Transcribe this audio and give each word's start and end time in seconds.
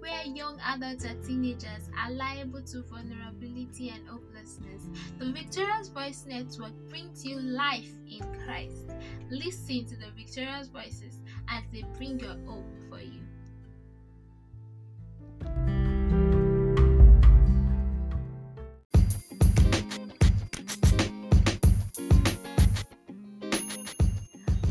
where 0.00 0.24
young 0.24 0.58
adults 0.66 1.04
and 1.04 1.24
teenagers 1.24 1.90
are 1.98 2.10
liable 2.10 2.62
to 2.62 2.82
vulnerability 2.82 3.90
and 3.90 4.06
hopelessness. 4.08 4.88
The 5.18 5.32
Victorious 5.32 5.88
Voice 5.88 6.24
Network 6.26 6.72
brings 6.88 7.24
you 7.24 7.38
life 7.40 7.90
in 8.10 8.20
Christ. 8.44 8.92
Listen 9.30 9.84
to 9.86 9.96
the 9.96 10.10
Victorious 10.16 10.68
Voices 10.68 11.20
as 11.48 11.64
they 11.72 11.84
bring 11.96 12.18
your 12.20 12.36
hope 12.46 12.66
for 12.88 13.00
you. 13.00 13.22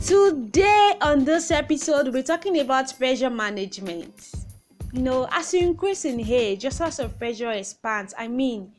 Today 0.06 0.94
on 1.02 1.24
this 1.24 1.52
episode, 1.52 2.14
we're 2.14 2.24
talking 2.24 2.60
about 2.60 2.98
pressure 2.98 3.30
management. 3.30 4.41
You 4.94 5.02
know, 5.02 5.28
as 5.32 5.54
you 5.54 5.62
increase 5.62 6.06
in 6.06 6.20
age, 6.20 6.64
your 6.64 6.72
source 6.72 7.00
of 7.00 7.18
pressure 7.18 7.52
expands. 7.52 8.14
I 8.18 8.28
mean, 8.28 8.72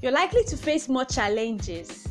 you're 0.00 0.12
likely 0.12 0.44
to 0.44 0.56
face 0.56 0.88
more 0.88 1.04
challenges 1.04 2.08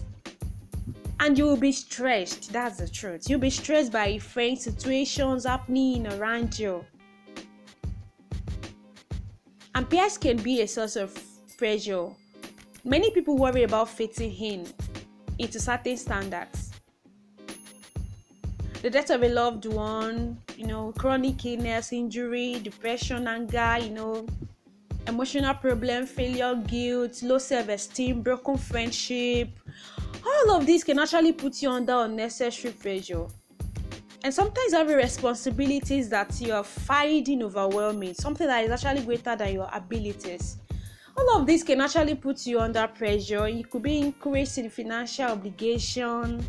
and 1.20 1.38
you 1.38 1.46
will 1.46 1.58
be 1.58 1.72
stressed. 1.72 2.54
That's 2.54 2.78
the 2.78 2.88
truth. 2.88 3.30
You'll 3.30 3.40
be 3.40 3.50
stressed 3.50 3.92
by 3.92 4.14
different 4.14 4.60
situations 4.60 5.46
happening 5.46 6.06
around 6.14 6.60
you. 6.60 6.86
And 9.74 9.90
peers 9.90 10.18
can 10.18 10.38
be 10.38 10.62
a 10.62 10.68
source 10.68 10.96
of 10.96 11.18
pressure. 11.58 12.10
Many 12.84 13.10
people 13.12 13.38
worry 13.38 13.64
about 13.64 13.90
fitting 13.90 14.34
in 14.34 14.68
into 15.40 15.60
certain 15.60 15.98
standards 15.98 16.76
the 18.86 18.92
death 18.92 19.10
of 19.10 19.24
a 19.24 19.30
loved 19.30 19.66
one, 19.66 20.38
you 20.58 20.68
know, 20.68 20.92
chronic 20.98 21.46
illness, 21.46 21.92
injury, 21.94 22.60
depression, 22.62 23.28
anger, 23.28 23.78
you 23.82 23.92
know, 23.92 24.26
emotional 25.08 25.54
problem, 25.54 26.06
failure, 26.06 26.56
guilt, 26.68 27.22
low 27.24 27.38
self 27.38 27.70
esteem, 27.70 28.22
broken 28.22 28.58
friendship. 28.58 29.50
All 30.26 30.58
of 30.58 30.66
these 30.66 30.84
can 30.84 31.00
actually 31.00 31.34
put 31.34 31.62
you 31.62 31.70
under 31.70 31.94
unnecessary 32.04 32.74
pressure. 32.74 33.28
And 34.24 34.34
sometimes 34.34 34.74
having 34.74 34.96
responsibilities 34.96 36.10
that 36.10 36.42
you're 36.42 36.64
finding 36.64 37.44
overwhelming, 37.44 38.16
something 38.16 38.48
that 38.48 38.64
is 38.64 38.72
actually 38.72 39.06
greater 39.06 39.36
than 39.36 39.54
your 39.54 39.70
abilities. 39.72 40.58
All 41.18 41.38
of 41.40 41.46
this 41.46 41.64
can 41.64 41.80
actually 41.80 42.16
put 42.16 42.46
you 42.48 42.60
under 42.60 42.88
pressure. 42.88 43.48
You 43.48 43.64
could 43.66 43.84
be 43.84 44.00
increasing 44.00 44.70
financial 44.70 45.26
obligation, 45.26 46.44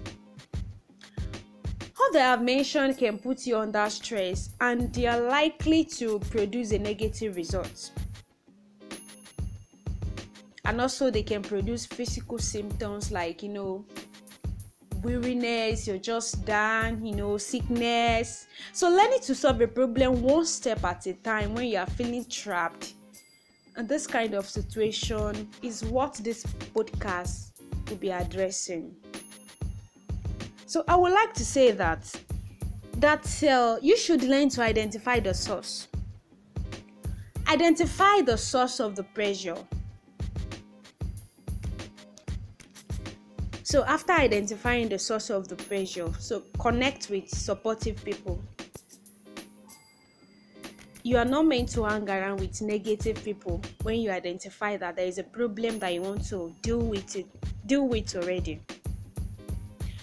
all 2.06 2.12
that 2.12 2.32
I've 2.32 2.44
mentioned 2.44 2.98
can 2.98 3.18
put 3.18 3.46
you 3.46 3.58
under 3.58 3.88
stress 3.90 4.50
and 4.60 4.92
they 4.94 5.06
are 5.06 5.20
likely 5.20 5.84
to 5.84 6.18
produce 6.30 6.72
a 6.72 6.78
negative 6.78 7.36
result. 7.36 7.90
And 10.64 10.80
also, 10.80 11.10
they 11.10 11.22
can 11.22 11.42
produce 11.42 11.86
physical 11.86 12.38
symptoms 12.38 13.12
like, 13.12 13.42
you 13.42 13.50
know, 13.50 13.84
weariness, 15.02 15.86
you're 15.86 15.98
just 15.98 16.44
done, 16.44 17.04
you 17.04 17.14
know, 17.14 17.38
sickness. 17.38 18.46
So, 18.72 18.88
learning 18.88 19.20
to 19.22 19.34
solve 19.34 19.60
a 19.60 19.68
problem 19.68 20.22
one 20.22 20.44
step 20.44 20.82
at 20.84 21.06
a 21.06 21.14
time 21.14 21.54
when 21.54 21.66
you 21.66 21.78
are 21.78 21.86
feeling 21.86 22.24
trapped. 22.24 22.94
And 23.76 23.88
this 23.88 24.06
kind 24.06 24.34
of 24.34 24.46
situation 24.46 25.48
is 25.62 25.84
what 25.84 26.14
this 26.14 26.44
podcast 26.74 27.52
will 27.88 27.96
be 27.98 28.10
addressing. 28.10 28.94
So 30.66 30.82
I 30.88 30.96
would 30.96 31.12
like 31.12 31.32
to 31.34 31.44
say 31.44 31.70
that 31.70 32.12
that 32.96 33.42
uh, 33.44 33.78
you 33.82 33.96
should 33.96 34.22
learn 34.24 34.48
to 34.48 34.62
identify 34.62 35.20
the 35.20 35.32
source. 35.32 35.86
Identify 37.46 38.22
the 38.22 38.36
source 38.36 38.80
of 38.80 38.96
the 38.96 39.04
pressure. 39.04 39.56
So 43.62 43.84
after 43.84 44.12
identifying 44.12 44.88
the 44.88 44.98
source 44.98 45.30
of 45.30 45.46
the 45.46 45.56
pressure, 45.56 46.12
so 46.18 46.42
connect 46.58 47.10
with 47.10 47.28
supportive 47.28 48.02
people. 48.04 48.42
You 51.04 51.18
are 51.18 51.24
not 51.24 51.46
meant 51.46 51.68
to 51.70 51.84
hang 51.84 52.08
around 52.08 52.40
with 52.40 52.60
negative 52.62 53.22
people 53.22 53.62
when 53.82 54.00
you 54.00 54.10
identify 54.10 54.76
that 54.78 54.96
there 54.96 55.06
is 55.06 55.18
a 55.18 55.24
problem 55.24 55.78
that 55.78 55.94
you 55.94 56.02
want 56.02 56.26
to 56.28 56.52
deal 56.62 56.80
with 56.80 57.14
it, 57.14 57.26
deal 57.66 57.86
with 57.86 58.16
already. 58.16 58.60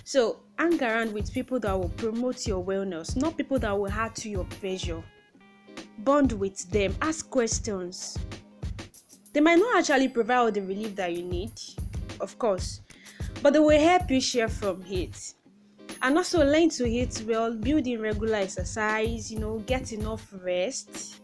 So 0.04 0.40
hang 0.58 0.82
around 0.84 1.14
with 1.14 1.34
people 1.34 1.60
that 1.62 1.80
will 1.80 1.90
promote 1.90 2.46
your 2.46 2.64
wellness, 2.64 3.16
not 3.16 3.38
people 3.38 3.58
that 3.60 3.78
will 3.78 3.90
add 3.90 4.16
to 4.18 4.30
your 4.30 4.44
pressure. 4.46 5.02
Bond 6.00 6.34
with 6.34 6.70
them, 6.70 6.96
ask 7.02 7.30
questions. 7.30 8.18
They 9.32 9.40
might 9.40 9.60
not 9.60 9.80
actually 9.80 10.10
provide 10.10 10.38
all 10.38 10.52
the 10.52 10.62
relief 10.62 10.96
that 10.96 11.14
you 11.14 11.24
need, 11.24 11.54
of 12.20 12.38
course, 12.38 12.82
but 13.42 13.54
they 13.54 13.60
will 13.60 13.80
help 13.80 14.12
you 14.12 14.22
share 14.22 14.50
from 14.50 14.84
it. 14.88 15.34
And 16.02 16.18
also 16.18 16.46
learn 16.46 16.70
to 16.72 16.86
eat 16.86 17.24
well, 17.26 17.54
build 17.54 17.88
in 17.88 18.02
regular 18.02 18.36
exercise, 18.36 19.32
you 19.32 19.40
know, 19.40 19.60
get 19.60 19.94
enough 19.94 20.28
rest, 20.44 21.22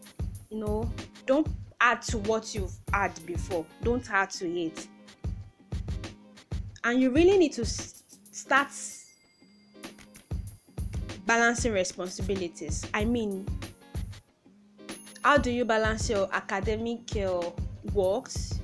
you 0.48 0.58
know, 0.58 0.90
don't 1.26 1.46
add 1.80 2.00
to 2.02 2.18
what 2.18 2.54
you've 2.54 2.72
had 2.92 3.12
before, 3.26 3.66
don't 3.82 4.10
add 4.10 4.30
to 4.30 4.48
it. 4.48 4.88
And 6.82 7.00
you 7.00 7.10
really 7.10 7.36
need 7.36 7.52
to 7.52 7.66
start 8.40 8.72
balancing 11.26 11.72
responsibilities. 11.72 12.86
I 12.94 13.04
mean, 13.04 13.46
how 15.22 15.36
do 15.36 15.50
you 15.50 15.64
balance 15.64 16.08
your 16.08 16.28
academic 16.32 17.14
uh, 17.16 17.50
works, 17.92 18.58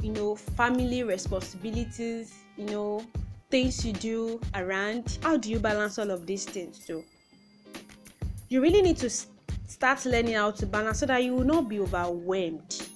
you 0.00 0.12
know, 0.12 0.36
family 0.36 1.02
responsibilities, 1.02 2.44
you 2.56 2.66
know, 2.66 3.04
things 3.50 3.84
you 3.84 3.92
do 3.94 4.40
around? 4.54 5.18
How 5.22 5.36
do 5.36 5.50
you 5.50 5.58
balance 5.58 5.98
all 5.98 6.10
of 6.10 6.24
these 6.26 6.44
things 6.44 6.78
too? 6.86 7.04
You 8.48 8.62
really 8.62 8.82
need 8.82 8.98
to 8.98 9.10
start 9.10 10.06
learning 10.06 10.34
how 10.34 10.52
to 10.52 10.66
balance 10.66 11.00
so 11.00 11.06
that 11.06 11.24
you 11.24 11.34
will 11.34 11.44
not 11.44 11.68
be 11.68 11.80
overwhelmed 11.80 12.88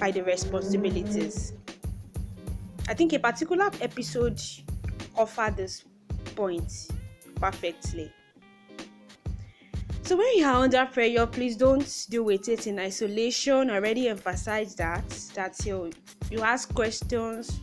by 0.00 0.10
the 0.10 0.24
responsibilities. 0.24 1.52
I 2.90 2.94
think 2.94 3.12
a 3.12 3.20
particular 3.20 3.70
episode 3.80 4.42
offered 5.16 5.56
this 5.56 5.84
point 6.34 6.88
perfectly. 7.36 8.10
So 10.02 10.16
when 10.16 10.36
you 10.36 10.44
are 10.44 10.64
under 10.64 10.84
pressure, 10.86 11.24
please 11.26 11.56
don't 11.56 12.06
deal 12.10 12.24
with 12.24 12.48
it 12.48 12.66
in 12.66 12.80
isolation. 12.80 13.70
I 13.70 13.76
already 13.76 14.08
emphasized 14.08 14.78
that 14.78 15.08
that 15.36 15.64
you 15.64 15.92
you 16.32 16.40
ask 16.40 16.74
questions, 16.74 17.60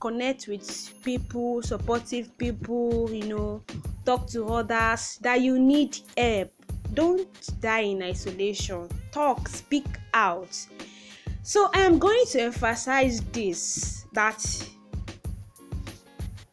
connect 0.00 0.48
with 0.48 1.02
people, 1.02 1.62
supportive 1.62 2.36
people, 2.36 3.10
you 3.10 3.26
know, 3.26 3.62
talk 4.04 4.26
to 4.32 4.48
others 4.48 5.18
that 5.22 5.40
you 5.40 5.58
need 5.58 5.98
help. 6.14 6.52
Don't 6.92 7.60
die 7.62 7.80
in 7.80 8.02
isolation. 8.02 8.86
Talk, 9.12 9.48
speak 9.48 9.86
out. 10.12 10.54
So 11.42 11.70
I 11.72 11.80
am 11.80 11.98
going 11.98 12.26
to 12.32 12.42
emphasize 12.42 13.22
this 13.32 13.97
that 14.12 14.68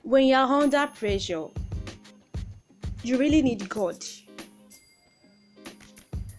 when 0.04 0.28
you're 0.28 0.40
under 0.40 0.88
pressure, 0.88 1.48
you 3.04 3.18
really 3.18 3.42
need 3.42 3.68
God. 3.70 4.04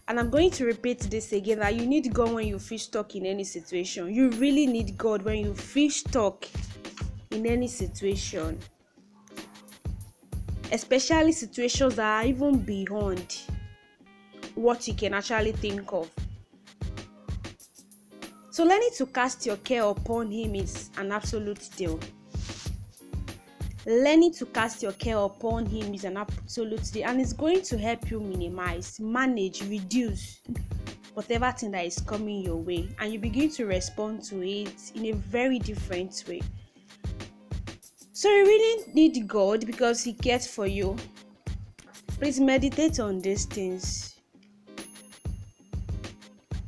And 0.08 0.20
I'm 0.20 0.30
going 0.30 0.50
to 0.52 0.64
repeat 0.64 1.00
this 1.00 1.32
again 1.32 1.58
that 1.58 1.74
you 1.74 1.84
need 1.84 2.14
God 2.14 2.32
when 2.32 2.46
you 2.46 2.60
feel 2.60 2.78
stuck 2.78 3.16
in 3.16 3.26
any 3.26 3.42
situation. 3.42 4.14
You 4.14 4.30
really 4.30 4.66
need 4.66 4.96
God 4.96 5.22
when 5.22 5.38
you 5.38 5.54
feel 5.54 5.90
stuck 5.90 6.46
in 7.30 7.44
any 7.44 7.66
situation. 7.66 8.58
Especially 10.70 11.32
situations 11.32 11.96
that 11.96 12.24
are 12.24 12.26
even 12.26 12.58
beyond 12.60 13.40
what 14.54 14.86
you 14.86 14.94
can 14.94 15.14
actually 15.14 15.52
think 15.52 15.92
of. 15.92 16.08
So, 18.56 18.64
learning 18.64 18.88
to 18.96 19.04
cast 19.04 19.44
your 19.44 19.58
care 19.58 19.82
upon 19.84 20.30
Him 20.30 20.54
is 20.54 20.88
an 20.96 21.12
absolute 21.12 21.68
deal. 21.76 22.00
Learning 23.84 24.32
to 24.32 24.46
cast 24.46 24.82
your 24.82 24.92
care 24.92 25.18
upon 25.18 25.66
him 25.66 25.92
is 25.92 26.04
an 26.04 26.16
absolute 26.16 26.90
deal 26.90 27.06
and 27.06 27.20
it's 27.20 27.34
going 27.34 27.60
to 27.60 27.76
help 27.76 28.10
you 28.10 28.18
minimize 28.18 28.98
manage 28.98 29.60
reduce 29.64 30.40
whatever 31.12 31.52
thing 31.52 31.70
that 31.72 31.84
is 31.84 32.00
coming 32.00 32.40
your 32.40 32.56
way 32.56 32.88
and 32.98 33.12
you 33.12 33.18
begin 33.18 33.50
to 33.50 33.66
respond 33.66 34.22
to 34.24 34.42
it 34.42 34.90
in 34.94 35.04
a 35.04 35.12
very 35.12 35.58
different 35.58 36.24
way. 36.26 36.40
So 38.14 38.30
you 38.30 38.42
really 38.42 38.92
need 38.94 39.28
god 39.28 39.66
because 39.66 40.02
he 40.02 40.14
cares 40.14 40.46
for 40.46 40.66
you. 40.66 40.96
Please 42.18 42.40
meditate 42.40 43.00
on 43.00 43.20
these 43.20 43.44
things 43.44 44.15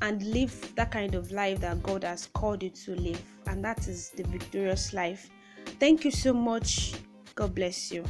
and 0.03 0.23
live 0.23 0.75
that 0.77 0.91
kind 0.91 1.15
of 1.15 1.31
life 1.33 1.61
that 1.61 1.83
god 1.83 2.05
has 2.05 2.29
called 2.33 2.63
you 2.63 2.71
to 2.71 2.95
live. 2.95 3.23
And 3.47 3.65
that 3.65 3.89
is 3.89 4.11
the 4.11 4.25
victorious 4.25 4.93
life. 4.93 5.31
Thank 5.81 6.05
you 6.05 6.11
so 6.11 6.33
much. 6.33 6.95
God 7.35 7.55
bless 7.55 7.93
you. 7.93 8.05